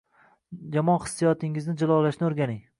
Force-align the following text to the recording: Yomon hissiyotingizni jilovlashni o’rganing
Yomon 0.77 0.97
hissiyotingizni 1.05 1.79
jilovlashni 1.85 2.31
o’rganing 2.31 2.63